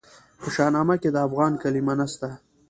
[0.41, 2.29] په شاهنامه کې د افغان کلمه نسته.